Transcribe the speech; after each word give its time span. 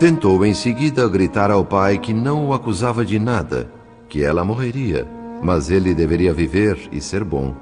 Tentou 0.00 0.46
em 0.46 0.54
seguida 0.54 1.06
gritar 1.06 1.50
ao 1.50 1.62
pai 1.62 1.98
que 1.98 2.14
não 2.14 2.46
o 2.46 2.54
acusava 2.54 3.04
de 3.04 3.18
nada, 3.18 3.70
que 4.08 4.24
ela 4.24 4.42
morreria, 4.42 5.06
mas 5.42 5.70
ele 5.70 5.94
deveria 5.94 6.32
viver 6.32 6.88
e 6.90 7.02
ser 7.02 7.22
bom. 7.22 7.54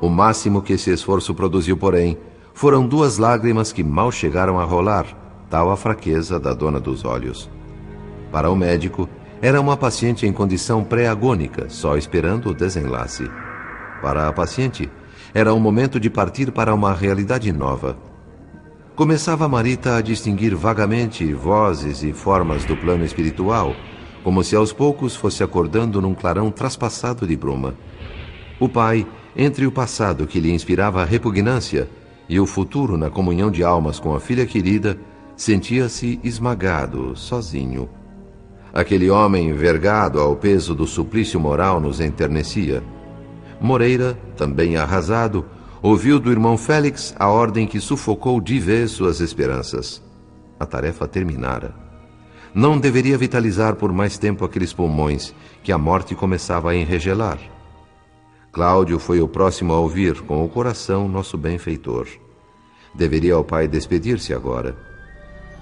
O 0.00 0.08
máximo 0.08 0.62
que 0.62 0.74
esse 0.74 0.92
esforço 0.92 1.34
produziu, 1.34 1.76
porém, 1.76 2.16
foram 2.54 2.86
duas 2.86 3.18
lágrimas 3.18 3.72
que 3.72 3.82
mal 3.82 4.12
chegaram 4.12 4.60
a 4.60 4.64
rolar, 4.64 5.06
tal 5.50 5.72
a 5.72 5.76
fraqueza 5.76 6.38
da 6.38 6.54
dona 6.54 6.78
dos 6.78 7.04
olhos. 7.04 7.50
Para 8.30 8.48
o 8.48 8.54
médico, 8.54 9.08
era 9.42 9.60
uma 9.60 9.76
paciente 9.76 10.24
em 10.24 10.32
condição 10.32 10.84
pré-agônica, 10.84 11.68
só 11.68 11.96
esperando 11.96 12.50
o 12.50 12.54
desenlace. 12.54 13.28
Para 14.00 14.28
a 14.28 14.32
paciente, 14.32 14.88
era 15.34 15.52
o 15.52 15.58
momento 15.58 15.98
de 15.98 16.10
partir 16.10 16.52
para 16.52 16.72
uma 16.72 16.94
realidade 16.94 17.52
nova. 17.52 17.96
Começava 19.00 19.48
Marita 19.48 19.96
a 19.96 20.02
distinguir 20.02 20.54
vagamente 20.54 21.32
vozes 21.32 22.02
e 22.02 22.12
formas 22.12 22.66
do 22.66 22.76
plano 22.76 23.02
espiritual, 23.02 23.74
como 24.22 24.44
se 24.44 24.54
aos 24.54 24.74
poucos 24.74 25.16
fosse 25.16 25.42
acordando 25.42 26.02
num 26.02 26.12
clarão 26.12 26.50
traspassado 26.50 27.26
de 27.26 27.34
bruma. 27.34 27.74
O 28.60 28.68
pai 28.68 29.06
entre 29.34 29.66
o 29.66 29.72
passado 29.72 30.26
que 30.26 30.38
lhe 30.38 30.52
inspirava 30.52 31.02
repugnância 31.02 31.88
e 32.28 32.38
o 32.38 32.44
futuro 32.44 32.98
na 32.98 33.08
comunhão 33.08 33.50
de 33.50 33.64
almas 33.64 33.98
com 33.98 34.14
a 34.14 34.20
filha 34.20 34.44
querida, 34.44 34.98
sentia-se 35.34 36.20
esmagado, 36.22 37.16
sozinho. 37.16 37.88
Aquele 38.70 39.08
homem 39.08 39.50
vergado 39.54 40.20
ao 40.20 40.36
peso 40.36 40.74
do 40.74 40.86
suplício 40.86 41.40
moral 41.40 41.80
nos 41.80 42.00
enternecia. 42.00 42.82
Moreira, 43.58 44.14
também 44.36 44.76
arrasado, 44.76 45.46
ouviu 45.82 46.18
do 46.18 46.30
irmão 46.30 46.58
Félix 46.58 47.14
a 47.18 47.28
ordem 47.28 47.66
que 47.66 47.80
sufocou 47.80 48.40
de 48.40 48.58
vez 48.58 48.90
suas 48.90 49.20
esperanças. 49.20 50.02
A 50.58 50.66
tarefa 50.66 51.08
terminara. 51.08 51.74
Não 52.54 52.78
deveria 52.78 53.16
vitalizar 53.16 53.76
por 53.76 53.92
mais 53.92 54.18
tempo 54.18 54.44
aqueles 54.44 54.72
pulmões 54.72 55.34
que 55.62 55.72
a 55.72 55.78
morte 55.78 56.14
começava 56.14 56.70
a 56.70 56.76
enregelar. 56.76 57.38
Cláudio 58.52 58.98
foi 58.98 59.22
o 59.22 59.28
próximo 59.28 59.72
a 59.72 59.78
ouvir, 59.78 60.20
com 60.22 60.44
o 60.44 60.48
coração, 60.48 61.08
nosso 61.08 61.38
benfeitor. 61.38 62.08
Deveria 62.92 63.38
o 63.38 63.44
pai 63.44 63.68
despedir-se 63.68 64.34
agora. 64.34 64.76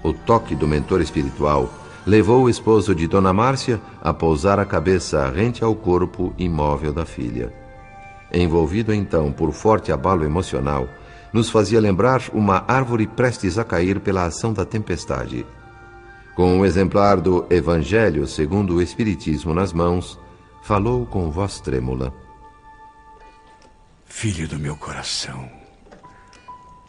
O 0.03 0.11
toque 0.11 0.55
do 0.55 0.67
mentor 0.67 0.99
espiritual 0.99 1.69
levou 2.05 2.43
o 2.43 2.49
esposo 2.49 2.95
de 2.95 3.07
Dona 3.07 3.31
Márcia 3.31 3.79
a 4.01 4.11
pousar 4.11 4.57
a 4.57 4.65
cabeça 4.65 5.29
rente 5.29 5.63
ao 5.63 5.75
corpo 5.75 6.33
imóvel 6.37 6.91
da 6.91 7.05
filha. 7.05 7.53
Envolvido 8.31 8.93
então 8.93 9.31
por 9.31 9.51
forte 9.51 9.91
abalo 9.91 10.23
emocional, 10.23 10.87
nos 11.33 11.49
fazia 11.49 11.79
lembrar 11.79 12.23
uma 12.33 12.63
árvore 12.67 13.07
prestes 13.07 13.57
a 13.57 13.63
cair 13.63 13.99
pela 13.99 14.25
ação 14.25 14.53
da 14.53 14.65
tempestade. 14.65 15.45
Com 16.35 16.57
um 16.57 16.65
exemplar 16.65 17.19
do 17.19 17.45
Evangelho 17.49 18.25
segundo 18.25 18.75
o 18.75 18.81
Espiritismo 18.81 19.53
nas 19.53 19.73
mãos, 19.73 20.19
falou 20.63 21.05
com 21.05 21.29
voz 21.29 21.59
trêmula. 21.59 22.13
Filho 24.05 24.47
do 24.47 24.57
meu 24.57 24.75
coração, 24.75 25.49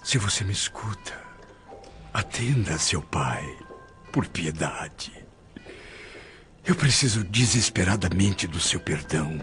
se 0.03 0.19
você 0.19 0.43
me 0.45 0.53
escuta, 0.53 1.13
atenda 2.13 2.79
seu 2.79 3.03
pai, 3.03 3.45
por 4.11 4.27
piedade. 4.27 5.13
Eu 6.65 6.75
preciso 6.75 7.25
desesperadamente 7.25 8.47
do 8.47 8.61
seu 8.61 8.81
perdão. 8.81 9.41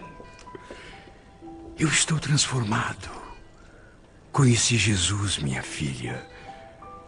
Eu 1.78 1.86
estou 1.86 2.18
transformado. 2.18 3.08
Conheci 4.32 4.76
Jesus, 4.76 5.38
minha 5.38 5.62
filha, 5.62 6.26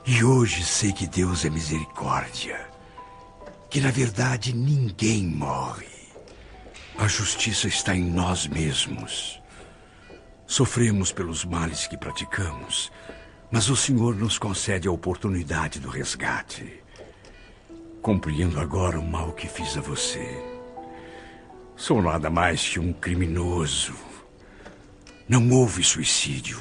e 0.06 0.22
hoje 0.22 0.62
sei 0.62 0.92
que 0.92 1.08
Deus 1.08 1.44
é 1.44 1.50
misericórdia. 1.50 2.69
Que 3.69 3.80
na 3.80 3.91
verdade 3.91 4.54
ninguém 4.54 5.25
morre. 5.25 5.88
A 6.97 7.09
justiça 7.09 7.66
está 7.66 7.97
em 7.97 8.12
nós 8.12 8.47
mesmos. 8.47 9.42
Sofremos 10.47 11.10
pelos 11.10 11.44
males 11.44 11.88
que 11.88 11.97
praticamos, 11.97 12.92
mas 13.50 13.69
o 13.70 13.76
Senhor 13.76 14.14
nos 14.14 14.38
concede 14.38 14.86
a 14.86 14.92
oportunidade 14.92 15.80
do 15.80 15.88
resgate. 15.88 16.80
Compreendo 18.00 18.60
agora 18.60 19.00
o 19.00 19.04
mal 19.04 19.32
que 19.32 19.48
fiz 19.48 19.76
a 19.76 19.80
você. 19.80 20.41
Sou 21.75 22.00
nada 22.00 22.30
mais 22.30 22.69
que 22.69 22.78
um 22.78 22.92
criminoso. 22.92 24.09
Não 25.30 25.48
houve 25.50 25.84
suicídio. 25.84 26.60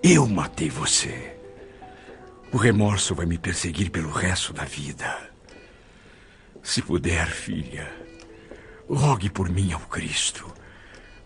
Eu 0.00 0.28
matei 0.28 0.70
você. 0.70 1.36
O 2.52 2.56
remorso 2.56 3.16
vai 3.16 3.26
me 3.26 3.36
perseguir 3.36 3.90
pelo 3.90 4.12
resto 4.12 4.52
da 4.52 4.62
vida. 4.62 5.28
Se 6.62 6.80
puder, 6.80 7.26
filha, 7.26 7.92
rogue 8.88 9.28
por 9.28 9.48
mim 9.48 9.72
ao 9.72 9.80
Cristo 9.80 10.54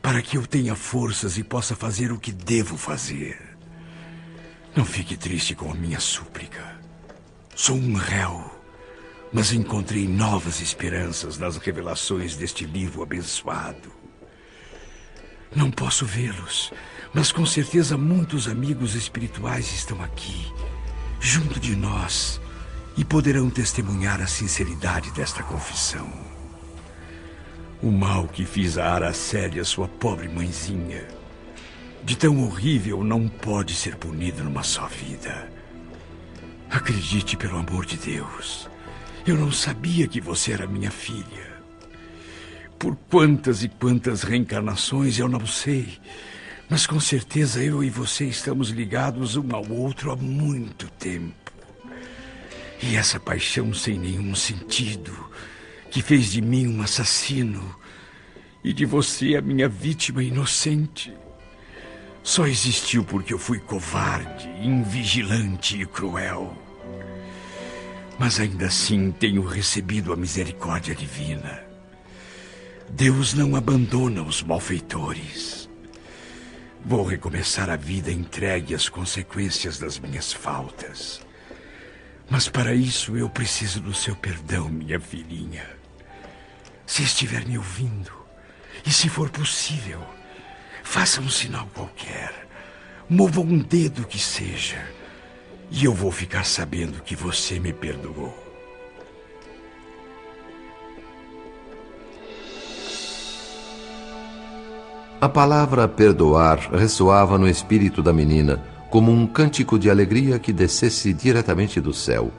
para 0.00 0.22
que 0.22 0.38
eu 0.38 0.46
tenha 0.46 0.74
forças 0.74 1.36
e 1.36 1.44
possa 1.44 1.76
fazer 1.76 2.12
o 2.12 2.18
que 2.18 2.32
devo 2.32 2.78
fazer. 2.78 3.38
Não 4.74 4.86
fique 4.86 5.18
triste 5.18 5.54
com 5.54 5.70
a 5.70 5.74
minha 5.74 6.00
súplica. 6.00 6.80
Sou 7.54 7.76
um 7.76 7.92
réu, 7.92 8.58
mas 9.30 9.52
encontrei 9.52 10.08
novas 10.08 10.62
esperanças 10.62 11.36
nas 11.36 11.58
revelações 11.58 12.38
deste 12.38 12.64
livro 12.64 13.02
abençoado. 13.02 13.99
Não 15.54 15.70
posso 15.70 16.06
vê-los, 16.06 16.72
mas 17.12 17.32
com 17.32 17.44
certeza 17.44 17.96
muitos 17.96 18.46
amigos 18.46 18.94
espirituais 18.94 19.72
estão 19.72 20.00
aqui, 20.02 20.46
junto 21.20 21.58
de 21.58 21.74
nós, 21.74 22.40
e 22.96 23.04
poderão 23.04 23.50
testemunhar 23.50 24.20
a 24.20 24.26
sinceridade 24.26 25.10
desta 25.10 25.42
confissão. 25.42 26.08
O 27.82 27.90
mal 27.90 28.28
que 28.28 28.44
fiz 28.44 28.78
a 28.78 28.92
Aracélia, 28.94 29.64
sua 29.64 29.88
pobre 29.88 30.28
mãezinha. 30.28 31.08
De 32.04 32.16
tão 32.16 32.44
horrível 32.44 33.02
não 33.02 33.26
pode 33.26 33.74
ser 33.74 33.96
punido 33.96 34.44
numa 34.44 34.62
só 34.62 34.86
vida. 34.86 35.50
Acredite, 36.70 37.36
pelo 37.36 37.58
amor 37.58 37.84
de 37.84 37.96
Deus. 37.96 38.68
Eu 39.26 39.36
não 39.36 39.50
sabia 39.50 40.06
que 40.06 40.20
você 40.20 40.52
era 40.52 40.66
minha 40.66 40.90
filha. 40.90 41.49
Por 42.80 42.96
quantas 43.10 43.62
e 43.62 43.68
quantas 43.68 44.22
reencarnações 44.22 45.18
eu 45.18 45.28
não 45.28 45.44
sei. 45.44 45.98
Mas 46.66 46.86
com 46.86 46.98
certeza 46.98 47.62
eu 47.62 47.84
e 47.84 47.90
você 47.90 48.24
estamos 48.24 48.70
ligados 48.70 49.36
um 49.36 49.54
ao 49.54 49.70
outro 49.70 50.10
há 50.10 50.16
muito 50.16 50.88
tempo. 50.92 51.52
E 52.82 52.96
essa 52.96 53.20
paixão 53.20 53.74
sem 53.74 53.98
nenhum 53.98 54.34
sentido 54.34 55.12
que 55.90 56.00
fez 56.00 56.32
de 56.32 56.40
mim 56.40 56.68
um 56.68 56.80
assassino 56.80 57.76
e 58.64 58.72
de 58.72 58.86
você 58.86 59.36
a 59.36 59.42
minha 59.42 59.68
vítima 59.68 60.22
inocente. 60.22 61.12
Só 62.22 62.46
existiu 62.46 63.04
porque 63.04 63.34
eu 63.34 63.38
fui 63.38 63.58
covarde, 63.58 64.48
invigilante 64.58 65.82
e 65.82 65.84
cruel. 65.84 66.56
Mas 68.18 68.40
ainda 68.40 68.68
assim 68.68 69.12
tenho 69.12 69.44
recebido 69.44 70.14
a 70.14 70.16
misericórdia 70.16 70.94
divina. 70.94 71.69
Deus 72.92 73.34
não 73.34 73.54
abandona 73.54 74.22
os 74.22 74.42
malfeitores. 74.42 75.68
Vou 76.84 77.04
recomeçar 77.04 77.70
a 77.70 77.76
vida 77.76 78.10
entregue 78.10 78.74
às 78.74 78.88
consequências 78.88 79.78
das 79.78 79.98
minhas 79.98 80.32
faltas. 80.32 81.20
Mas 82.28 82.48
para 82.48 82.74
isso 82.74 83.16
eu 83.16 83.28
preciso 83.30 83.80
do 83.80 83.94
seu 83.94 84.16
perdão, 84.16 84.68
minha 84.68 84.98
filhinha. 84.98 85.66
Se 86.84 87.02
estiver 87.02 87.46
me 87.46 87.56
ouvindo, 87.56 88.12
e 88.84 88.92
se 88.92 89.08
for 89.08 89.30
possível, 89.30 90.00
faça 90.82 91.20
um 91.20 91.28
sinal 91.28 91.68
qualquer, 91.72 92.48
mova 93.08 93.40
um 93.40 93.58
dedo 93.58 94.06
que 94.06 94.18
seja, 94.18 94.84
e 95.70 95.84
eu 95.84 95.94
vou 95.94 96.10
ficar 96.10 96.44
sabendo 96.44 97.02
que 97.02 97.14
você 97.14 97.60
me 97.60 97.72
perdoou. 97.72 98.49
A 105.20 105.28
palavra 105.28 105.86
perdoar 105.86 106.70
ressoava 106.72 107.36
no 107.36 107.46
espírito 107.46 108.02
da 108.02 108.10
menina 108.10 108.62
como 108.88 109.12
um 109.12 109.26
cântico 109.26 109.78
de 109.78 109.90
alegria 109.90 110.38
que 110.38 110.50
descesse 110.50 111.12
diretamente 111.12 111.78
do 111.78 111.92
céu. 111.92 112.30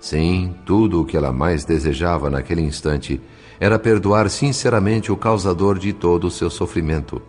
Sim, 0.00 0.56
tudo 0.66 1.00
o 1.00 1.04
que 1.04 1.16
ela 1.16 1.32
mais 1.32 1.64
desejava 1.64 2.28
naquele 2.28 2.62
instante 2.62 3.20
era 3.60 3.78
perdoar 3.78 4.28
sinceramente 4.28 5.12
o 5.12 5.16
causador 5.16 5.78
de 5.78 5.92
todo 5.92 6.26
o 6.26 6.30
seu 6.32 6.50
sofrimento. 6.50 7.22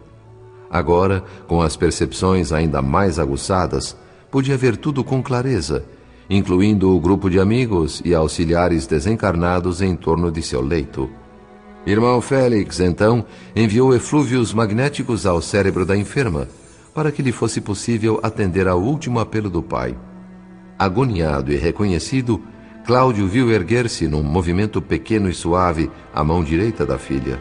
Agora, 0.67 1.23
com 1.47 1.61
as 1.61 1.77
percepções 1.77 2.51
ainda 2.51 2.81
mais 2.81 3.19
aguçadas, 3.19 3.95
podia 4.31 4.57
ver 4.57 4.77
tudo 4.77 5.03
com 5.03 5.21
clareza, 5.21 5.85
incluindo 6.27 6.89
o 6.89 6.99
grupo 6.99 7.29
de 7.29 7.39
amigos 7.39 8.01
e 8.03 8.15
auxiliares 8.15 8.87
desencarnados 8.87 9.79
em 9.83 9.95
torno 9.95 10.31
de 10.31 10.41
seu 10.41 10.59
leito. 10.59 11.07
Irmão 11.85 12.19
Félix, 12.19 12.79
então, 12.79 13.23
enviou 13.55 13.93
eflúvios 13.93 14.51
magnéticos 14.53 15.25
ao 15.25 15.39
cérebro 15.39 15.85
da 15.85 15.95
enferma, 15.95 16.47
para 16.95 17.11
que 17.11 17.21
lhe 17.21 17.31
fosse 17.31 17.61
possível 17.61 18.19
atender 18.23 18.67
ao 18.67 18.81
último 18.81 19.19
apelo 19.19 19.51
do 19.51 19.61
pai. 19.61 19.95
Agoniado 20.79 21.51
e 21.51 21.55
reconhecido, 21.55 22.41
Cláudio 22.85 23.27
viu 23.27 23.51
erguer-se 23.51 24.07
num 24.07 24.23
movimento 24.23 24.81
pequeno 24.81 25.29
e 25.29 25.33
suave 25.33 25.91
a 26.13 26.23
mão 26.23 26.43
direita 26.43 26.85
da 26.85 26.97
filha. 26.97 27.39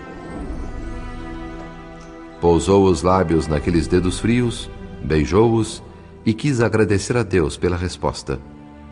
Pousou 2.41 2.85
os 2.85 3.03
lábios 3.03 3.47
naqueles 3.47 3.87
dedos 3.87 4.19
frios, 4.19 4.71
beijou-os 5.03 5.83
e 6.25 6.35
quis 6.35 6.61
agradecer 6.61 7.17
a 7.17 7.23
Deus 7.23 7.57
pela 7.57 7.77
resposta, 7.77 8.39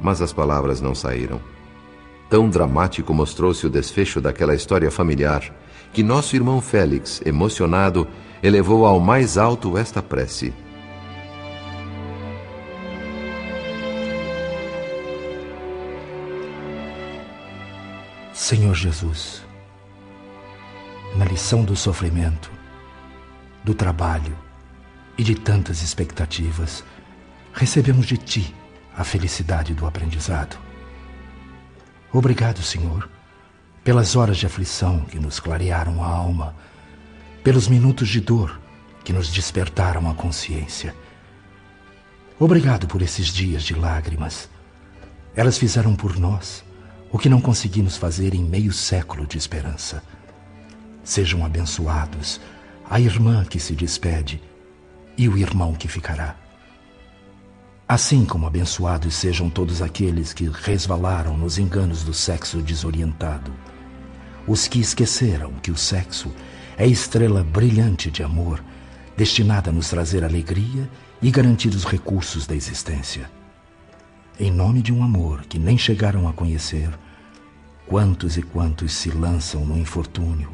mas 0.01 0.23
as 0.23 0.33
palavras 0.33 0.81
não 0.81 0.95
saíram. 0.95 1.52
Tão 2.32 2.49
dramático 2.49 3.12
mostrou-se 3.12 3.67
o 3.67 3.69
desfecho 3.69 4.19
daquela 4.19 4.55
história 4.55 4.90
familiar 4.90 5.55
que 5.93 6.02
nosso 6.02 6.34
irmão 6.34 6.62
Félix, 6.62 7.20
emocionado, 7.26 8.08
elevou 8.43 8.87
ao 8.87 8.99
mais 8.99 9.37
alto 9.37 9.76
esta 9.76 10.00
prece. 10.02 10.50
Senhor 18.32 18.75
Jesus, 18.75 19.44
na 21.14 21.26
lição 21.26 21.62
do 21.62 21.76
sofrimento, 21.76 22.50
do 23.62 23.75
trabalho 23.75 24.34
e 25.19 25.23
de 25.23 25.34
tantas 25.34 25.82
expectativas, 25.82 26.82
recebemos 27.52 28.06
de 28.06 28.17
Ti 28.17 28.55
a 28.96 29.05
felicidade 29.05 29.75
do 29.75 29.84
aprendizado. 29.84 30.72
Obrigado, 32.12 32.62
Senhor, 32.62 33.09
pelas 33.82 34.17
horas 34.17 34.37
de 34.37 34.44
aflição 34.44 35.00
que 35.00 35.19
nos 35.19 35.41
clarearam 35.41 36.05
a 36.05 36.06
alma, 36.06 36.55
pelos 37.43 37.69
minutos 37.69 38.09
de 38.09 38.20
dor 38.20 38.61
que 39.03 39.14
nos 39.14 39.32
despertaram 39.32 40.11
a 40.11 40.14
consciência. 40.14 40.94
Obrigado 42.38 42.87
por 42.87 43.00
esses 43.00 43.29
dias 43.29 43.62
de 43.62 43.75
lágrimas. 43.75 44.50
Elas 45.35 45.56
fizeram 45.56 45.94
por 45.94 46.19
nós 46.19 46.62
o 47.11 47.19
que 47.19 47.31
não 47.31 47.41
conseguimos 47.41 47.97
fazer 47.97 48.35
em 48.35 48.44
meio 48.44 48.75
século 48.75 49.26
de 49.26 49.38
esperança. 49.38 50.03
Sejam 51.03 51.44
abençoados 51.47 52.43
a 52.91 53.00
irmã 53.00 53.43
que 53.43 53.58
se 53.58 53.75
despede 53.75 54.43
e 55.17 55.31
o 55.31 55.38
irmão 55.38 55.73
que 55.73 55.88
ficará. 55.88 56.42
Assim 57.93 58.25
como 58.25 58.47
abençoados 58.47 59.15
sejam 59.15 59.50
todos 59.50 59.83
aqueles 59.83 60.33
que 60.33 60.49
resvalaram 60.49 61.37
nos 61.37 61.59
enganos 61.59 62.03
do 62.03 62.15
sexo 62.15 62.62
desorientado, 62.62 63.53
os 64.49 64.67
que 64.67 64.81
esqueceram 64.81 65.53
que 65.62 65.71
o 65.71 65.77
sexo 65.77 66.33
é 66.79 66.87
estrela 66.87 67.44
brilhante 67.44 68.11
de 68.11 68.23
amor, 68.23 68.65
destinada 69.15 69.69
a 69.69 69.73
nos 69.75 69.91
trazer 69.91 70.25
alegria 70.25 70.89
e 71.21 71.31
garantir 71.31 71.69
os 71.69 71.85
recursos 71.85 72.47
da 72.47 72.55
existência. 72.55 73.31
Em 74.41 74.50
nome 74.50 74.81
de 74.81 74.91
um 74.91 75.05
amor 75.05 75.43
que 75.43 75.59
nem 75.59 75.77
chegaram 75.77 76.27
a 76.27 76.33
conhecer, 76.33 76.89
quantos 77.87 78.39
e 78.39 78.43
quantos 78.43 78.94
se 78.94 79.11
lançam 79.11 79.67
no 79.67 79.77
infortúnio. 79.77 80.49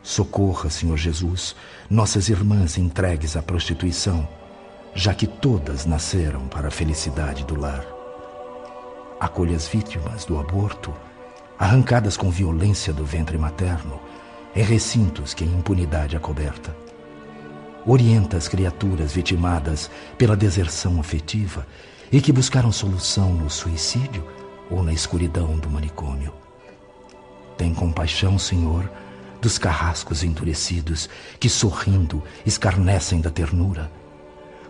Socorra, 0.00 0.70
Senhor 0.70 0.96
Jesus, 0.96 1.56
nossas 1.90 2.28
irmãs 2.28 2.78
entregues 2.78 3.36
à 3.36 3.42
prostituição 3.42 4.28
já 4.96 5.12
que 5.12 5.26
todas 5.26 5.84
nasceram 5.84 6.48
para 6.48 6.68
a 6.68 6.70
felicidade 6.70 7.44
do 7.44 7.54
lar. 7.54 7.84
Acolha 9.20 9.54
as 9.54 9.68
vítimas 9.68 10.24
do 10.24 10.38
aborto, 10.38 10.92
arrancadas 11.58 12.16
com 12.16 12.30
violência 12.30 12.94
do 12.94 13.04
ventre 13.04 13.36
materno, 13.36 14.00
em 14.54 14.62
recintos 14.62 15.34
que 15.34 15.44
a 15.44 15.46
impunidade 15.46 16.16
acoberta. 16.16 16.74
Orienta 17.84 18.38
as 18.38 18.48
criaturas 18.48 19.12
vitimadas 19.12 19.90
pela 20.16 20.34
deserção 20.34 20.98
afetiva 20.98 21.66
e 22.10 22.18
que 22.18 22.32
buscaram 22.32 22.72
solução 22.72 23.34
no 23.34 23.50
suicídio 23.50 24.26
ou 24.70 24.82
na 24.82 24.94
escuridão 24.94 25.58
do 25.58 25.68
manicômio. 25.68 26.32
Tem 27.58 27.74
compaixão, 27.74 28.38
Senhor, 28.38 28.90
dos 29.42 29.58
carrascos 29.58 30.24
endurecidos 30.24 31.06
que, 31.38 31.50
sorrindo, 31.50 32.22
escarnecem 32.46 33.20
da 33.20 33.30
ternura 33.30 33.90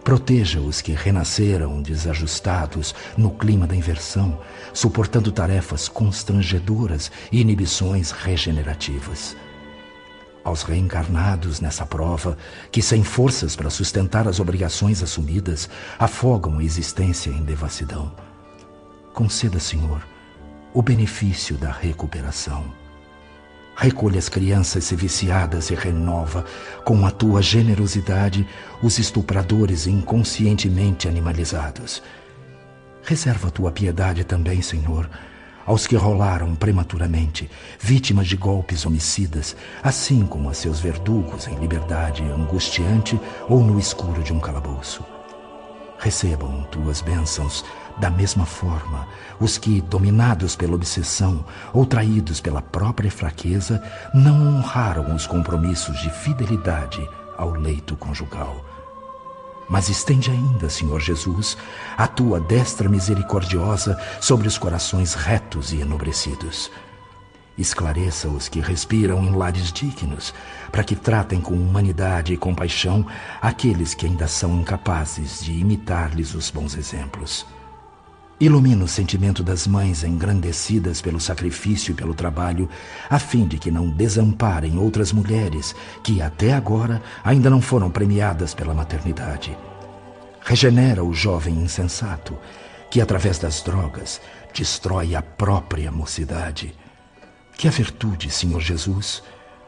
Proteja 0.06 0.60
os 0.60 0.80
que 0.80 0.92
renasceram 0.92 1.82
desajustados 1.82 2.94
no 3.16 3.28
clima 3.32 3.66
da 3.66 3.74
inversão, 3.74 4.40
suportando 4.72 5.32
tarefas 5.32 5.88
constrangedoras 5.88 7.10
e 7.32 7.40
inibições 7.40 8.12
regenerativas. 8.12 9.36
Aos 10.44 10.62
reencarnados 10.62 11.60
nessa 11.60 11.84
prova, 11.84 12.38
que 12.70 12.80
sem 12.80 13.02
forças 13.02 13.56
para 13.56 13.68
sustentar 13.68 14.28
as 14.28 14.38
obrigações 14.38 15.02
assumidas, 15.02 15.68
afogam 15.98 16.60
a 16.60 16.62
existência 16.62 17.30
em 17.30 17.42
devassidão. 17.42 18.14
Conceda, 19.12 19.58
Senhor, 19.58 20.06
o 20.72 20.82
benefício 20.82 21.56
da 21.56 21.72
recuperação 21.72 22.85
Recolhe 23.78 24.16
as 24.16 24.30
crianças 24.30 24.90
viciadas 24.90 25.68
e 25.68 25.74
renova, 25.74 26.46
com 26.82 27.04
a 27.04 27.10
tua 27.10 27.42
generosidade, 27.42 28.48
os 28.82 28.98
estupradores 28.98 29.86
inconscientemente 29.86 31.06
animalizados. 31.06 32.02
Reserva 33.02 33.48
a 33.48 33.50
tua 33.50 33.70
piedade 33.70 34.24
também, 34.24 34.62
Senhor, 34.62 35.10
aos 35.66 35.86
que 35.86 35.94
rolaram 35.94 36.54
prematuramente, 36.54 37.50
vítimas 37.78 38.26
de 38.26 38.36
golpes 38.36 38.86
homicidas, 38.86 39.54
assim 39.82 40.24
como 40.24 40.48
a 40.48 40.54
seus 40.54 40.80
verdugos 40.80 41.46
em 41.46 41.56
liberdade 41.56 42.22
angustiante 42.22 43.20
ou 43.46 43.62
no 43.62 43.78
escuro 43.78 44.22
de 44.22 44.32
um 44.32 44.40
calabouço. 44.40 45.15
Recebam 45.98 46.62
tuas 46.70 47.00
bênçãos 47.00 47.64
da 47.98 48.10
mesma 48.10 48.44
forma, 48.44 49.08
os 49.40 49.56
que, 49.56 49.80
dominados 49.80 50.54
pela 50.54 50.74
obsessão 50.74 51.44
ou 51.72 51.86
traídos 51.86 52.40
pela 52.40 52.60
própria 52.60 53.10
fraqueza, 53.10 53.82
não 54.14 54.56
honraram 54.58 55.14
os 55.14 55.26
compromissos 55.26 55.98
de 56.00 56.10
fidelidade 56.10 57.08
ao 57.36 57.50
leito 57.50 57.96
conjugal. 57.96 58.64
Mas 59.68 59.88
estende 59.88 60.30
ainda, 60.30 60.70
Senhor 60.70 61.00
Jesus, 61.00 61.56
a 61.96 62.06
tua 62.06 62.38
destra 62.38 62.88
misericordiosa 62.88 63.98
sobre 64.20 64.46
os 64.46 64.56
corações 64.56 65.14
retos 65.14 65.72
e 65.72 65.80
enobrecidos. 65.80 66.70
Esclareça 67.58 68.28
os 68.28 68.48
que 68.48 68.60
respiram 68.60 69.24
em 69.24 69.34
lares 69.34 69.72
dignos, 69.72 70.34
para 70.70 70.84
que 70.84 70.94
tratem 70.94 71.40
com 71.40 71.54
humanidade 71.54 72.34
e 72.34 72.36
compaixão 72.36 73.06
aqueles 73.40 73.94
que 73.94 74.04
ainda 74.04 74.28
são 74.28 74.60
incapazes 74.60 75.42
de 75.42 75.52
imitar-lhes 75.52 76.34
os 76.34 76.50
bons 76.50 76.76
exemplos. 76.76 77.46
Ilumina 78.38 78.84
o 78.84 78.88
sentimento 78.88 79.42
das 79.42 79.66
mães 79.66 80.04
engrandecidas 80.04 81.00
pelo 81.00 81.18
sacrifício 81.18 81.92
e 81.92 81.94
pelo 81.94 82.12
trabalho, 82.12 82.68
a 83.08 83.18
fim 83.18 83.46
de 83.46 83.56
que 83.56 83.70
não 83.70 83.88
desamparem 83.88 84.78
outras 84.78 85.10
mulheres 85.10 85.74
que 86.04 86.20
até 86.20 86.52
agora 86.52 87.02
ainda 87.24 87.48
não 87.48 87.62
foram 87.62 87.90
premiadas 87.90 88.52
pela 88.52 88.74
maternidade. 88.74 89.56
Regenera 90.42 91.02
o 91.02 91.14
jovem 91.14 91.54
insensato, 91.54 92.36
que 92.90 93.00
através 93.00 93.38
das 93.38 93.62
drogas 93.62 94.20
destrói 94.52 95.14
a 95.14 95.22
própria 95.22 95.90
mocidade. 95.90 96.74
Que 97.56 97.68
a 97.68 97.70
virtude, 97.70 98.30
Senhor 98.30 98.60
Jesus, 98.60 99.22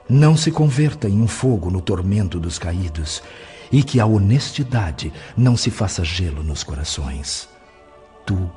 não 0.08 0.36
se 0.36 0.50
converta 0.50 1.08
em 1.08 1.20
um 1.20 1.28
fogo 1.28 1.70
no 1.70 1.80
tormento 1.80 2.38
dos 2.38 2.58
caídos 2.58 3.22
e 3.70 3.82
que 3.82 4.00
a 4.00 4.06
honestidade 4.06 5.12
não 5.36 5.56
se 5.56 5.70
faça 5.70 6.04
gelo 6.04 6.42
nos 6.42 6.62
corações 6.62 7.48
tu, 8.28 8.50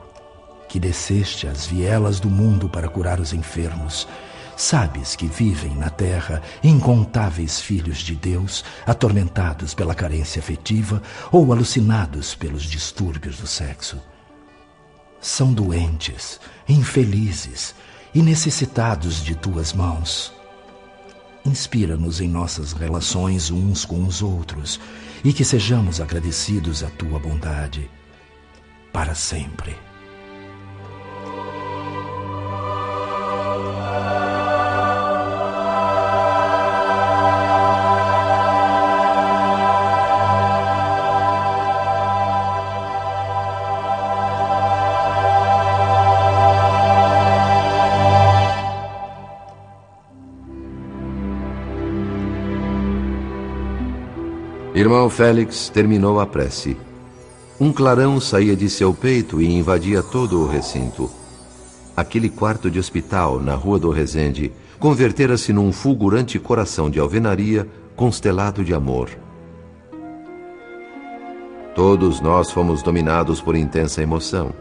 que 0.67 0.77
desceste 0.77 1.47
as 1.47 1.65
vielas 1.65 2.19
do 2.19 2.29
mundo 2.29 2.67
para 2.67 2.89
curar 2.89 3.21
os 3.21 3.31
enfermos, 3.31 4.05
sabes 4.57 5.15
que 5.15 5.27
vivem 5.27 5.73
na 5.75 5.89
terra 5.89 6.41
incontáveis 6.61 7.61
filhos 7.61 8.00
de 8.00 8.13
Deus, 8.13 8.65
atormentados 8.85 9.73
pela 9.73 9.95
carência 9.95 10.41
afetiva 10.41 11.01
ou 11.31 11.53
alucinados 11.53 12.35
pelos 12.35 12.63
distúrbios 12.63 13.38
do 13.38 13.47
sexo. 13.47 13.97
São 15.21 15.53
doentes, 15.53 16.38
infelizes 16.67 17.73
e 18.13 18.22
necessitados 18.22 19.24
de 19.24 19.36
tuas 19.36 19.74
mãos. 19.74 20.34
Inspira-nos 21.46 22.22
em 22.22 22.27
nossas 22.27 22.72
relações 22.74 23.50
uns 23.50 23.84
com 23.84 24.03
os 24.03 24.22
outros 24.22 24.80
e 25.24 25.34
que 25.34 25.44
sejamos 25.44 26.00
agradecidos 26.00 26.84
à 26.84 26.89
tua 26.89 27.20
bondade 27.20 27.89
para 28.91 29.15
sempre. 29.15 29.75
Irmão 54.74 55.10
Félix 55.10 55.68
terminou 55.68 56.22
a 56.22 56.25
prece. 56.25 56.78
Um 57.60 57.74
clarão 57.74 58.22
saía 58.22 58.56
de 58.56 58.70
seu 58.70 58.94
peito 58.94 59.42
e 59.42 59.46
invadia 59.46 60.01
todo 60.01 60.42
o 60.42 60.48
recinto. 60.48 61.12
aquele 61.96 62.30
quarto 62.30 62.72
de 62.72 62.80
hospital 62.80 63.42
na 63.42 63.54
Rua 63.54 63.78
do 63.78 63.92
Resende 63.92 64.51
convertera-se 64.80 65.51
num 65.51 65.74
fulgurante 65.74 66.40
coração 66.40 66.90
de 66.90 67.00
alvenaria 67.00 67.68
constelado 67.98 68.63
de 68.63 68.74
amor. 68.74 69.10
Todos 71.75 72.22
nós 72.22 72.50
fomos 72.50 72.82
dominados 72.82 73.42
por 73.42 73.58
intensa 73.58 74.01
emoção. 74.01 74.54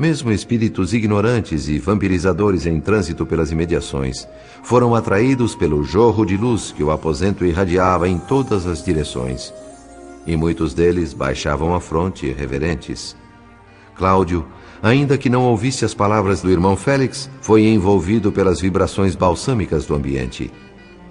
Mesmo 0.00 0.32
espíritos 0.32 0.94
ignorantes 0.94 1.68
e 1.68 1.78
vampirizadores 1.78 2.64
em 2.64 2.80
trânsito 2.80 3.26
pelas 3.26 3.52
imediações 3.52 4.26
foram 4.62 4.94
atraídos 4.94 5.54
pelo 5.54 5.84
jorro 5.84 6.24
de 6.24 6.38
luz 6.38 6.72
que 6.74 6.82
o 6.82 6.90
aposento 6.90 7.44
irradiava 7.44 8.08
em 8.08 8.16
todas 8.16 8.66
as 8.66 8.82
direções. 8.82 9.52
E 10.26 10.34
muitos 10.38 10.72
deles 10.72 11.12
baixavam 11.12 11.74
a 11.74 11.80
fronte 11.80 12.32
reverentes. 12.32 13.14
Cláudio, 13.94 14.46
ainda 14.82 15.18
que 15.18 15.28
não 15.28 15.42
ouvisse 15.42 15.84
as 15.84 15.92
palavras 15.92 16.40
do 16.40 16.50
irmão 16.50 16.76
Félix, 16.76 17.28
foi 17.42 17.66
envolvido 17.66 18.32
pelas 18.32 18.58
vibrações 18.58 19.14
balsâmicas 19.14 19.84
do 19.84 19.94
ambiente. 19.94 20.50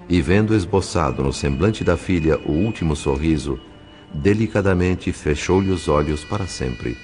E 0.08 0.20
vendo 0.20 0.52
esboçado 0.52 1.22
no 1.22 1.32
semblante 1.32 1.84
da 1.84 1.96
filha 1.96 2.40
o 2.44 2.50
último 2.50 2.96
sorriso, 2.96 3.56
delicadamente 4.12 5.12
fechou-lhe 5.12 5.70
os 5.70 5.86
olhos 5.86 6.24
para 6.24 6.48
sempre. 6.48 6.96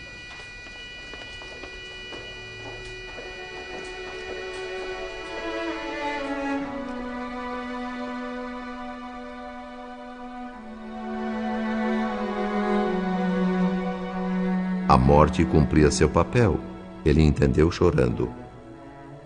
A 14.97 14.99
morte 14.99 15.45
cumpria 15.45 15.91
seu 15.91 16.09
papel, 16.09 16.59
ele 17.05 17.23
entendeu 17.23 17.71
chorando. 17.71 18.31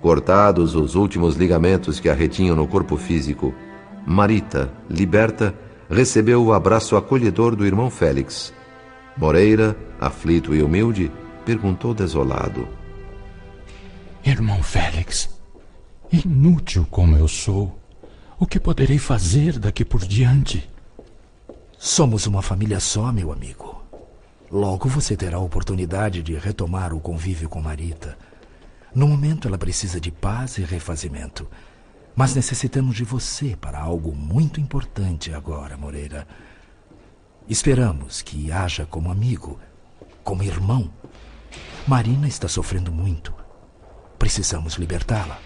Cortados 0.01 0.75
os 0.75 0.97
últimos 0.97 1.37
ligamentos 1.37 2.01
que 2.01 2.09
a 2.09 2.13
retinham 2.13 2.57
no 2.57 2.67
corpo 2.67 2.97
físico, 2.97 3.55
Marita, 4.05 4.69
liberta, 4.91 5.55
recebeu 5.89 6.45
o 6.45 6.53
abraço 6.53 6.97
acolhedor 6.97 7.55
do 7.55 7.65
irmão 7.65 7.89
Félix. 7.89 8.53
Moreira, 9.17 9.77
aflito 10.01 10.57
e 10.57 10.61
humilde, 10.61 11.09
perguntou 11.45 11.95
desolado: 11.95 12.67
Irmão 14.25 14.65
Félix, 14.65 15.31
inútil 16.13 16.85
como 16.91 17.17
eu 17.17 17.29
sou, 17.29 17.79
o 18.41 18.45
que 18.45 18.59
poderei 18.59 18.99
fazer 18.99 19.57
daqui 19.57 19.85
por 19.85 20.01
diante? 20.01 20.69
Somos 21.79 22.27
uma 22.27 22.43
família 22.43 22.81
só, 22.81 23.13
meu 23.13 23.31
amigo. 23.31 23.80
Logo 24.51 24.89
você 24.89 25.17
terá 25.17 25.37
a 25.37 25.41
oportunidade 25.41 26.25
de 26.25 26.35
retomar 26.35 26.93
o 26.93 26.99
convívio 26.99 27.49
com 27.49 27.63
Marita. 27.63 28.19
No 28.93 29.07
momento, 29.07 29.47
ela 29.47 29.57
precisa 29.57 30.01
de 30.01 30.11
paz 30.11 30.59
e 30.59 30.63
refazimento. 30.63 31.49
Mas 32.17 32.35
necessitamos 32.35 32.97
de 32.97 33.05
você 33.05 33.57
para 33.57 33.79
algo 33.79 34.13
muito 34.13 34.61
importante 34.61 35.33
agora, 35.33 35.77
Moreira. 35.77 36.27
Esperamos 37.49 38.23
que 38.23 38.51
haja 38.51 38.85
como 38.85 39.13
amigo, 39.13 39.57
como 40.25 40.43
irmão. 40.43 40.91
Marina 41.87 42.27
está 42.27 42.49
sofrendo 42.49 42.91
muito. 42.91 43.33
Precisamos 44.19 44.75
libertá-la. 44.75 45.39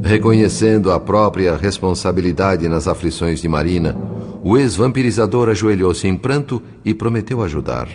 Reconhecendo 0.00 0.92
a 0.92 1.00
própria 1.00 1.56
responsabilidade 1.56 2.68
nas 2.68 2.86
aflições 2.86 3.40
de 3.40 3.48
Marina, 3.48 3.96
o 4.48 4.56
ex-vampirizador 4.56 5.48
ajoelhou-se 5.48 6.06
em 6.06 6.16
pranto 6.16 6.62
e 6.84 6.94
prometeu 6.94 7.42
ajudar. 7.42 7.88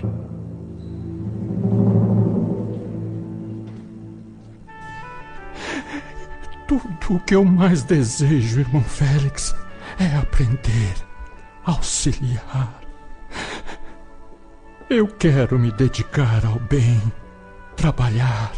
Tudo 6.67 7.15
o 7.15 7.19
que 7.21 7.35
eu 7.35 7.45
mais 7.45 7.83
desejo, 7.83 8.59
irmão 8.59 8.83
Félix, 8.83 9.55
é 9.97 10.13
aprender, 10.17 10.93
auxiliar. 11.63 12.81
Eu 14.89 15.07
quero 15.07 15.57
me 15.57 15.71
dedicar 15.71 16.45
ao 16.45 16.59
bem, 16.59 17.01
trabalhar, 17.77 18.51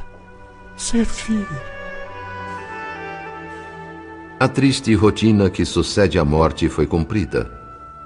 servir. 0.75 1.45
A 4.39 4.47
triste 4.47 4.95
rotina 4.95 5.47
que 5.51 5.63
sucede 5.63 6.17
à 6.17 6.25
morte 6.25 6.67
foi 6.67 6.87
cumprida. 6.87 7.62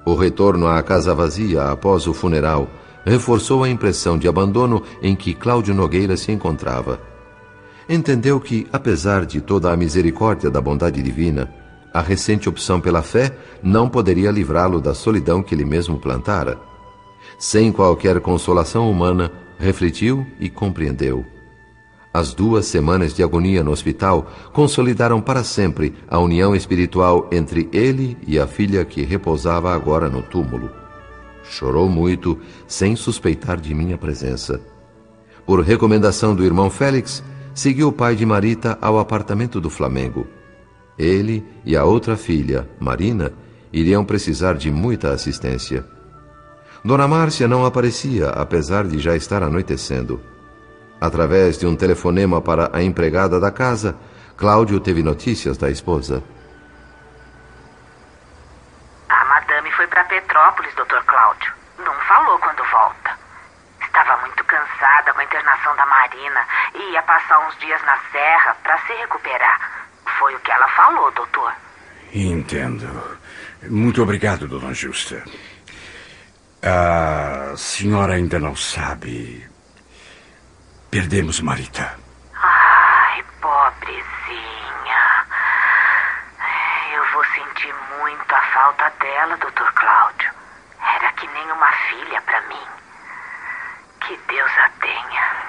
O 0.07 0.15
retorno 0.15 0.67
à 0.67 0.81
casa 0.81 1.13
vazia 1.13 1.63
após 1.63 2.07
o 2.07 2.13
funeral 2.13 2.69
reforçou 3.05 3.61
a 3.65 3.69
impressão 3.69 4.17
de 4.17 4.25
abandono 4.25 4.81
em 5.01 5.13
que 5.13 5.33
Cláudio 5.33 5.75
Nogueira 5.75 6.15
se 6.15 6.31
encontrava. 6.31 7.01
Entendeu 7.89 8.39
que, 8.39 8.65
apesar 8.71 9.25
de 9.25 9.41
toda 9.41 9.69
a 9.69 9.75
misericórdia 9.75 10.49
da 10.49 10.61
bondade 10.61 11.03
divina, 11.03 11.53
a 11.93 11.99
recente 11.99 12.47
opção 12.47 12.79
pela 12.79 13.01
fé 13.01 13.37
não 13.61 13.89
poderia 13.89 14.31
livrá-lo 14.31 14.79
da 14.79 14.93
solidão 14.93 15.43
que 15.43 15.53
ele 15.53 15.65
mesmo 15.65 15.99
plantara. 15.99 16.57
Sem 17.37 17.69
qualquer 17.69 18.21
consolação 18.21 18.89
humana, 18.89 19.29
refletiu 19.59 20.25
e 20.39 20.49
compreendeu. 20.49 21.25
As 22.17 22.33
duas 22.33 22.65
semanas 22.65 23.13
de 23.13 23.21
agonia 23.21 23.63
no 23.63 23.69
hospital 23.69 24.25
consolidaram 24.51 25.21
para 25.21 25.43
sempre 25.43 25.93
a 26.07 26.17
união 26.17 26.55
espiritual 26.55 27.29
entre 27.31 27.69
ele 27.71 28.17
e 28.25 28.39
a 28.39 28.47
filha 28.47 28.83
que 28.83 29.03
repousava 29.03 29.71
agora 29.71 30.09
no 30.09 30.24
túmulo. 30.24 30.71
Chorou 31.43 31.88
muito, 31.88 32.39
sem 32.67 32.95
suspeitar 32.95 33.62
de 33.62 33.71
minha 33.71 34.00
presença. 34.00 34.59
Por 35.45 35.62
recomendação 35.62 36.33
do 36.33 36.43
irmão 36.43 36.71
Félix, 36.71 37.24
seguiu 37.53 37.89
o 37.89 37.93
pai 37.93 38.15
de 38.15 38.25
Marita 38.25 38.79
ao 38.81 38.97
apartamento 38.97 39.62
do 39.62 39.69
Flamengo. 39.69 40.25
Ele 40.97 41.45
e 41.63 41.77
a 41.77 41.86
outra 41.86 42.17
filha, 42.17 42.67
Marina, 42.79 43.31
iriam 43.71 44.03
precisar 44.03 44.55
de 44.55 44.71
muita 44.71 45.12
assistência. 45.12 45.86
Dona 46.83 47.07
Márcia 47.07 47.47
não 47.47 47.63
aparecia, 47.63 48.29
apesar 48.29 48.88
de 48.88 48.97
já 48.97 49.15
estar 49.15 49.43
anoitecendo. 49.43 50.19
Através 51.00 51.58
de 51.58 51.68
um 51.68 51.75
telefonema 51.75 52.42
para 52.42 52.72
a 52.74 52.82
empregada 52.82 53.39
da 53.39 53.51
casa, 53.51 53.96
Cláudio 54.36 54.80
teve 54.80 55.04
notícias 55.04 55.58
da 55.58 55.70
esposa. 55.70 56.24
A 59.10 59.25
madame 59.25 59.72
foi 59.72 59.88
para 59.88 60.04
Petrópolis, 60.06 60.74
Dr. 60.74 61.04
Cláudio. 61.06 61.54
Não 61.80 61.94
falou 62.08 62.39
quando 62.39 62.63
volta. 62.72 63.12
Estava 63.82 64.18
muito 64.22 64.44
cansada 64.46 65.13
com 65.13 65.20
a 65.20 65.24
internação 65.24 65.75
da 65.75 65.86
Marina 65.86 66.46
e 66.75 66.94
ia 66.94 67.01
passar 67.04 67.48
uns 67.48 67.58
dias 67.60 67.82
na 67.84 67.98
serra 68.12 68.56
para 68.63 68.77
se 68.80 68.94
recuperar. 68.94 69.88
Foi 70.20 70.36
o 70.36 70.39
que 70.39 70.51
ela 70.51 70.68
falou, 70.70 71.12
doutor. 71.12 71.54
Entendo. 72.13 73.18
Muito 73.70 74.01
obrigado, 74.01 74.48
dona 74.48 74.74
Justa. 74.74 75.24
A 76.63 77.56
senhora 77.56 78.16
ainda 78.16 78.39
não 78.39 78.56
sabe 78.56 79.48
Perdemos 80.89 81.41
Marita. 81.41 81.98
Ai, 82.34 83.24
pobrezinha. 83.41 85.25
Eu 86.96 87.03
vou 87.13 87.24
sentir 87.25 87.74
muito 88.00 88.36
a 88.36 88.41
falta 88.53 88.89
dela, 89.00 89.38
doutor 89.38 89.72
Cláudio. 89.74 90.32
Era 90.96 91.12
que 91.13 91.27
nem 91.27 91.51
uma 91.51 91.72
filha 91.89 92.22
para 92.22 92.41
mim. 92.48 92.67
Que 94.01 94.20
Deus 94.27 94.51
a 94.58 94.70
tenha. 94.79 95.48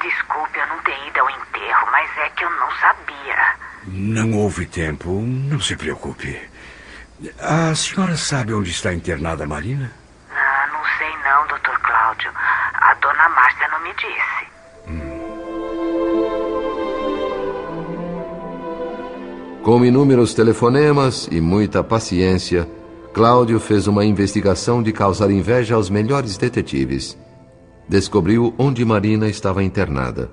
Desculpe 0.00 0.58
eu 0.58 0.66
não 0.68 0.78
ter 0.82 1.06
ido 1.06 1.20
ao 1.20 1.30
enterro, 1.30 1.88
mas 1.90 2.18
é 2.18 2.28
que 2.30 2.44
eu 2.44 2.50
não 2.50 2.70
sabia. 2.76 3.56
Não 3.84 4.32
houve 4.38 4.66
tempo, 4.66 5.08
não 5.20 5.60
se 5.60 5.76
preocupe. 5.76 6.50
A 7.40 7.74
senhora 7.74 8.16
sabe 8.16 8.52
onde 8.54 8.70
está 8.70 8.92
internada 8.92 9.44
a 9.44 9.46
Marina? 9.46 9.90
Ah, 10.30 10.66
não 10.72 10.84
sei 10.98 11.16
não, 11.24 11.46
doutor 11.46 11.78
Cláudio. 11.80 12.30
A 12.34 12.94
dona 12.94 13.28
Márcia 13.30 13.68
não 13.68 13.80
me 13.80 13.92
disse. 13.94 14.35
Com 19.66 19.84
inúmeros 19.84 20.32
telefonemas 20.32 21.28
e 21.28 21.40
muita 21.40 21.82
paciência, 21.82 22.70
Cláudio 23.12 23.58
fez 23.58 23.88
uma 23.88 24.04
investigação 24.04 24.80
de 24.80 24.92
causar 24.92 25.28
inveja 25.28 25.74
aos 25.74 25.90
melhores 25.90 26.38
detetives. 26.38 27.18
Descobriu 27.88 28.54
onde 28.58 28.84
Marina 28.84 29.28
estava 29.28 29.64
internada, 29.64 30.30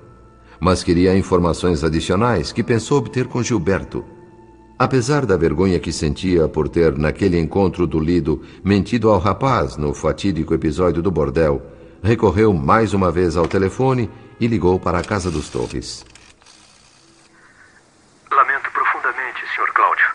mas 0.60 0.84
queria 0.84 1.18
informações 1.18 1.82
adicionais 1.82 2.52
que 2.52 2.62
pensou 2.62 2.98
obter 2.98 3.26
com 3.26 3.42
Gilberto. 3.42 4.04
Apesar 4.78 5.26
da 5.26 5.36
vergonha 5.36 5.80
que 5.80 5.90
sentia 5.90 6.46
por 6.46 6.68
ter, 6.68 6.96
naquele 6.96 7.36
encontro 7.36 7.88
do 7.88 7.98
Lido, 7.98 8.40
mentido 8.62 9.10
ao 9.10 9.18
rapaz 9.18 9.76
no 9.76 9.92
fatídico 9.92 10.54
episódio 10.54 11.02
do 11.02 11.10
bordel, 11.10 11.60
recorreu 12.04 12.52
mais 12.52 12.94
uma 12.94 13.10
vez 13.10 13.36
ao 13.36 13.48
telefone 13.48 14.08
e 14.38 14.46
ligou 14.46 14.78
para 14.78 15.00
a 15.00 15.02
Casa 15.02 15.28
dos 15.28 15.48
Torres. 15.48 16.04
Lamento 18.34 18.68
profundamente, 18.72 19.46
Sr. 19.54 19.72
Cláudio. 19.72 20.06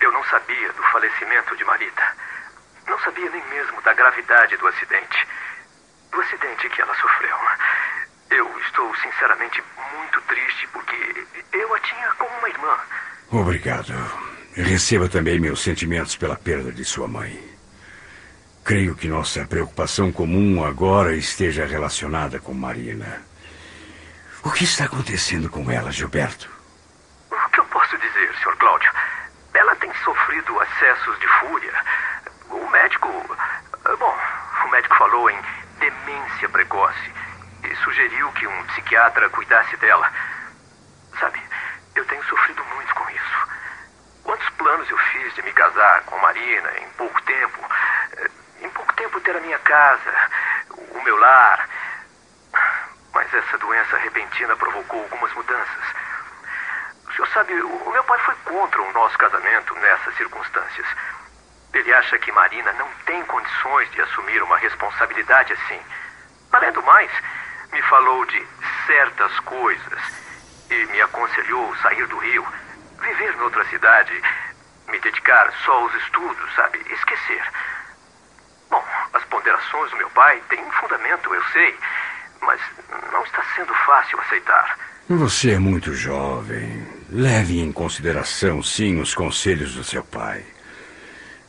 Eu 0.00 0.12
não 0.12 0.22
sabia 0.24 0.72
do 0.72 0.82
falecimento 1.44 1.56
de 1.56 1.64
Marita. 1.64 2.02
Não 2.86 2.98
sabia 3.00 3.30
nem 3.30 3.44
mesmo 3.48 3.80
da 3.82 3.92
gravidade 3.92 4.56
do 4.56 4.66
acidente. 4.66 5.26
Do 6.10 6.20
acidente 6.20 6.68
que 6.70 6.80
ela 6.80 6.94
sofreu. 6.94 7.36
sinceramente 9.02 9.62
muito 9.94 10.20
triste 10.22 10.68
porque 10.72 11.26
eu 11.52 11.74
a 11.74 11.80
tinha 11.80 12.12
como 12.12 12.38
uma 12.38 12.48
irmã. 12.48 12.78
Obrigado. 13.30 13.92
Receba 14.56 15.08
também 15.08 15.40
meus 15.40 15.62
sentimentos 15.62 16.16
pela 16.16 16.36
perda 16.36 16.72
de 16.72 16.84
sua 16.84 17.08
mãe. 17.08 17.38
Creio 18.64 18.94
que 18.94 19.08
nossa 19.08 19.44
preocupação 19.46 20.10
comum 20.10 20.64
agora 20.64 21.14
esteja 21.14 21.66
relacionada 21.66 22.38
com 22.40 22.54
Marina. 22.54 23.22
O 24.42 24.50
que 24.50 24.64
está 24.64 24.84
acontecendo 24.84 25.50
com 25.50 25.70
ela, 25.70 25.90
Gilberto? 25.90 26.48
O 27.30 27.50
que 27.50 27.60
eu 27.60 27.64
posso 27.66 27.96
dizer, 27.98 28.34
Sr. 28.42 28.56
Cláudio? 28.56 28.93
Sofrido 30.02 30.60
acessos 30.60 31.18
de 31.20 31.28
fúria. 31.28 31.74
O 32.50 32.66
médico. 32.70 33.08
Bom, 33.98 34.18
o 34.64 34.68
médico 34.68 34.96
falou 34.96 35.30
em 35.30 35.38
demência 35.78 36.48
precoce 36.48 37.12
e 37.62 37.76
sugeriu 37.76 38.30
que 38.32 38.46
um 38.46 38.64
psiquiatra 38.64 39.28
cuidasse 39.30 39.76
dela. 39.76 40.10
Sabe, 41.18 41.40
eu 41.94 42.04
tenho 42.06 42.24
sofrido 42.24 42.64
muito 42.64 42.94
com 42.94 43.10
isso. 43.10 43.48
Quantos 44.24 44.48
planos 44.50 44.88
eu 44.90 44.98
fiz 44.98 45.34
de 45.34 45.42
me 45.42 45.52
casar 45.52 46.02
com 46.04 46.18
Marina 46.18 46.70
em 46.78 46.88
pouco 46.90 47.20
tempo? 47.22 47.60
Em 48.60 48.70
pouco 48.70 48.92
tempo 48.94 49.20
ter 49.20 49.36
a 49.36 49.40
minha 49.40 49.58
casa, 49.58 50.30
o 50.70 51.02
meu 51.02 51.16
lar. 51.16 51.68
Mas 53.12 53.32
essa 53.32 53.58
doença 53.58 53.96
repentina 53.98 54.56
provocou 54.56 55.02
algumas 55.02 55.32
mudanças. 55.34 55.84
O 57.14 57.16
senhor 57.16 57.28
sabe, 57.28 57.54
o 57.54 57.92
meu 57.92 58.02
pai 58.02 58.18
foi 58.18 58.34
contra 58.44 58.82
o 58.82 58.92
nosso 58.92 59.16
casamento 59.16 59.72
nessas 59.76 60.16
circunstâncias. 60.16 60.86
Ele 61.72 61.94
acha 61.94 62.18
que 62.18 62.32
Marina 62.32 62.72
não 62.72 62.88
tem 63.06 63.22
condições 63.26 63.88
de 63.92 64.00
assumir 64.00 64.42
uma 64.42 64.58
responsabilidade 64.58 65.52
assim. 65.52 65.80
Além 66.50 66.72
do 66.72 66.82
mais, 66.82 67.10
me 67.72 67.80
falou 67.82 68.24
de 68.26 68.44
certas 68.86 69.38
coisas 69.40 70.00
e 70.68 70.86
me 70.86 71.00
aconselhou 71.02 71.76
sair 71.76 72.04
do 72.08 72.18
Rio, 72.18 72.44
viver 73.00 73.36
noutra 73.36 73.64
cidade, 73.66 74.20
me 74.88 74.98
dedicar 74.98 75.52
só 75.64 75.72
aos 75.72 75.94
estudos, 75.94 76.54
sabe? 76.56 76.78
Esquecer. 76.90 77.42
Bom, 78.68 78.84
as 79.12 79.22
ponderações 79.26 79.88
do 79.92 79.98
meu 79.98 80.10
pai 80.10 80.42
têm 80.48 80.68
fundamento, 80.72 81.32
eu 81.32 81.44
sei, 81.52 81.78
mas 82.40 82.60
não 83.12 83.22
está 83.22 83.44
sendo 83.54 83.72
fácil 83.86 84.18
aceitar. 84.18 84.78
Você 85.08 85.52
é 85.52 85.58
muito 85.60 85.94
jovem. 85.94 86.93
Leve 87.16 87.60
em 87.60 87.70
consideração, 87.70 88.60
sim, 88.60 89.00
os 89.00 89.14
conselhos 89.14 89.76
do 89.76 89.84
seu 89.84 90.02
pai. 90.02 90.44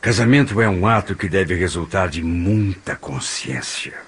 Casamento 0.00 0.60
é 0.60 0.68
um 0.68 0.86
ato 0.86 1.16
que 1.16 1.28
deve 1.28 1.56
resultar 1.56 2.06
de 2.06 2.22
muita 2.22 2.94
consciência. 2.94 4.00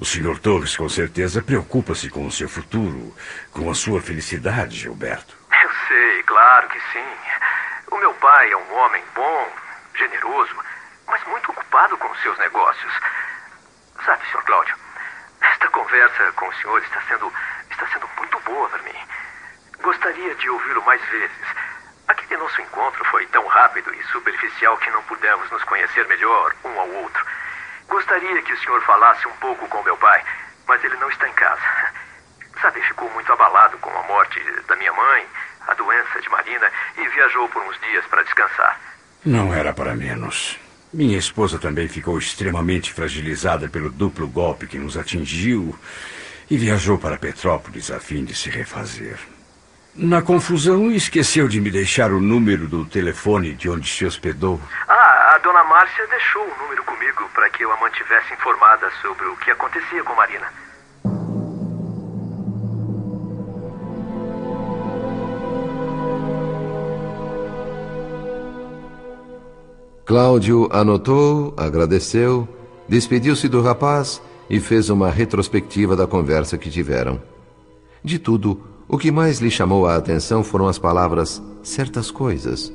O 0.00 0.06
Sr. 0.06 0.38
Torres, 0.38 0.74
com 0.74 0.88
certeza, 0.88 1.42
preocupa-se 1.42 2.08
com 2.08 2.24
o 2.24 2.32
seu 2.32 2.48
futuro, 2.48 3.14
com 3.52 3.70
a 3.70 3.74
sua 3.74 4.00
felicidade, 4.00 4.78
Gilberto. 4.78 5.36
Eu 5.62 5.70
sei, 5.86 6.22
claro 6.22 6.66
que 6.70 6.80
sim. 6.94 7.12
O 7.90 7.98
meu 7.98 8.14
pai 8.14 8.50
é 8.50 8.56
um 8.56 8.74
homem 8.74 9.04
bom, 9.14 9.52
generoso, 9.94 10.56
mas 11.06 11.22
muito 11.24 11.50
ocupado 11.50 11.94
com 11.98 12.10
os 12.10 12.22
seus 12.22 12.38
negócios. 12.38 12.92
Sabe, 14.02 14.24
Sr. 14.32 14.42
Cláudio, 14.46 14.76
esta 15.42 15.68
conversa 15.68 16.32
com 16.32 16.48
o 16.48 16.54
senhor 16.54 16.82
está 16.82 17.02
sendo, 17.02 17.30
está 17.70 17.86
sendo 17.88 18.08
muito 18.16 18.40
boa 18.46 18.66
para 18.70 18.82
mim. 18.82 19.13
Gostaria 19.84 20.34
de 20.36 20.48
ouvi-lo 20.48 20.82
mais 20.86 21.00
vezes. 21.10 21.46
Aquele 22.08 22.40
nosso 22.40 22.58
encontro 22.62 23.04
foi 23.04 23.26
tão 23.26 23.46
rápido 23.46 23.94
e 23.94 24.02
superficial 24.04 24.78
que 24.78 24.90
não 24.90 25.02
pudemos 25.02 25.50
nos 25.50 25.62
conhecer 25.64 26.08
melhor 26.08 26.54
um 26.64 26.80
ao 26.80 26.88
outro. 26.88 27.22
Gostaria 27.86 28.40
que 28.40 28.54
o 28.54 28.58
senhor 28.60 28.80
falasse 28.80 29.28
um 29.28 29.32
pouco 29.32 29.68
com 29.68 29.82
meu 29.82 29.96
pai, 29.98 30.24
mas 30.66 30.82
ele 30.82 30.96
não 30.96 31.10
está 31.10 31.28
em 31.28 31.32
casa. 31.34 31.62
Sabe, 32.62 32.80
ficou 32.80 33.10
muito 33.10 33.30
abalado 33.30 33.76
com 33.76 33.90
a 33.90 34.02
morte 34.04 34.40
da 34.66 34.74
minha 34.76 34.92
mãe, 34.94 35.26
a 35.68 35.74
doença 35.74 36.18
de 36.18 36.30
Marina 36.30 36.70
e 36.96 37.06
viajou 37.08 37.46
por 37.50 37.62
uns 37.62 37.78
dias 37.80 38.06
para 38.06 38.22
descansar. 38.22 38.80
Não 39.22 39.52
era 39.52 39.74
para 39.74 39.94
menos. 39.94 40.58
Minha 40.94 41.18
esposa 41.18 41.58
também 41.58 41.88
ficou 41.88 42.18
extremamente 42.18 42.90
fragilizada 42.90 43.68
pelo 43.68 43.90
duplo 43.90 44.26
golpe 44.28 44.66
que 44.66 44.78
nos 44.78 44.96
atingiu 44.96 45.78
e 46.50 46.56
viajou 46.56 46.96
para 46.96 47.18
Petrópolis 47.18 47.90
a 47.90 48.00
fim 48.00 48.24
de 48.24 48.34
se 48.34 48.48
refazer. 48.48 49.33
Na 49.96 50.20
confusão, 50.20 50.90
esqueceu 50.90 51.46
de 51.46 51.60
me 51.60 51.70
deixar 51.70 52.10
o 52.10 52.20
número 52.20 52.66
do 52.66 52.84
telefone 52.84 53.54
de 53.54 53.70
onde 53.70 53.88
se 53.88 54.04
hospedou. 54.04 54.60
Ah, 54.88 55.34
a 55.36 55.38
dona 55.38 55.62
Márcia 55.62 56.04
deixou 56.08 56.42
o 56.42 56.62
número 56.64 56.82
comigo 56.82 57.30
para 57.32 57.48
que 57.48 57.64
eu 57.64 57.70
a 57.70 57.76
mantivesse 57.78 58.34
informada 58.34 58.90
sobre 59.00 59.24
o 59.26 59.36
que 59.36 59.52
acontecia 59.52 60.02
com 60.02 60.12
Marina. 60.16 60.48
Cláudio 70.04 70.68
anotou, 70.72 71.54
agradeceu, 71.56 72.48
despediu-se 72.88 73.48
do 73.48 73.62
rapaz 73.62 74.20
e 74.50 74.58
fez 74.58 74.90
uma 74.90 75.08
retrospectiva 75.08 75.94
da 75.94 76.06
conversa 76.06 76.58
que 76.58 76.68
tiveram. 76.68 77.22
De 78.02 78.18
tudo, 78.18 78.73
o 78.88 78.98
que 78.98 79.10
mais 79.10 79.40
lhe 79.40 79.50
chamou 79.50 79.86
a 79.86 79.96
atenção 79.96 80.44
foram 80.44 80.68
as 80.68 80.78
palavras 80.78 81.42
certas 81.62 82.10
coisas. 82.10 82.72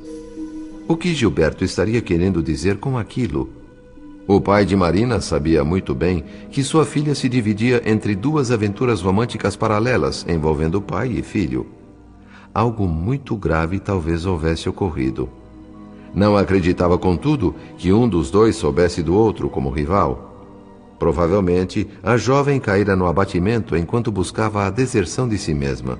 O 0.88 0.96
que 0.96 1.14
Gilberto 1.14 1.64
estaria 1.64 2.00
querendo 2.00 2.42
dizer 2.42 2.78
com 2.78 2.98
aquilo? 2.98 3.48
O 4.26 4.40
pai 4.40 4.64
de 4.64 4.76
Marina 4.76 5.20
sabia 5.20 5.64
muito 5.64 5.94
bem 5.94 6.24
que 6.50 6.62
sua 6.62 6.84
filha 6.84 7.14
se 7.14 7.28
dividia 7.28 7.82
entre 7.84 8.14
duas 8.14 8.50
aventuras 8.50 9.00
românticas 9.00 9.56
paralelas 9.56 10.24
envolvendo 10.28 10.80
pai 10.80 11.08
e 11.08 11.22
filho. 11.22 11.66
Algo 12.52 12.86
muito 12.86 13.36
grave 13.36 13.78
talvez 13.78 14.26
houvesse 14.26 14.68
ocorrido. 14.68 15.28
Não 16.14 16.36
acreditava, 16.36 16.98
contudo, 16.98 17.54
que 17.78 17.92
um 17.92 18.08
dos 18.08 18.30
dois 18.30 18.56
soubesse 18.56 19.02
do 19.02 19.14
outro 19.14 19.48
como 19.48 19.70
rival. 19.70 20.29
Provavelmente, 21.00 21.88
a 22.02 22.18
jovem 22.18 22.60
caíra 22.60 22.94
no 22.94 23.06
abatimento 23.06 23.74
enquanto 23.74 24.12
buscava 24.12 24.66
a 24.66 24.70
deserção 24.70 25.26
de 25.26 25.38
si 25.38 25.54
mesma. 25.54 25.98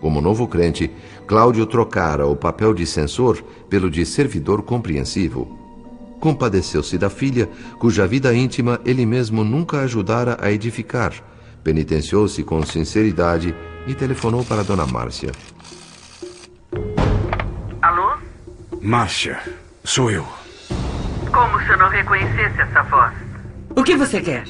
Como 0.00 0.20
novo 0.20 0.46
crente, 0.46 0.88
Cláudio 1.26 1.66
trocara 1.66 2.28
o 2.28 2.36
papel 2.36 2.72
de 2.72 2.86
censor 2.86 3.42
pelo 3.68 3.90
de 3.90 4.06
servidor 4.06 4.62
compreensivo. 4.62 5.58
Compadeceu-se 6.20 6.96
da 6.96 7.10
filha, 7.10 7.48
cuja 7.80 8.06
vida 8.06 8.32
íntima 8.32 8.80
ele 8.84 9.04
mesmo 9.04 9.42
nunca 9.42 9.80
ajudara 9.80 10.38
a 10.40 10.52
edificar. 10.52 11.12
Penitenciou-se 11.64 12.40
com 12.44 12.64
sinceridade 12.64 13.52
e 13.84 13.94
telefonou 13.96 14.44
para 14.44 14.62
Dona 14.62 14.86
Márcia. 14.86 15.32
Alô? 17.82 18.12
Márcia, 18.80 19.40
sou 19.82 20.08
eu. 20.08 20.24
Como 21.32 21.60
se 21.62 21.68
eu 21.68 21.78
não 21.78 21.88
reconhecesse 21.88 22.60
essa 22.60 22.82
voz? 22.84 23.29
O 23.76 23.84
que 23.84 23.96
você 23.96 24.20
quer? 24.20 24.44